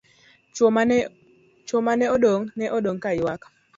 [0.55, 0.69] Chuo
[1.87, 3.41] mane odong', ne odong' kaywak.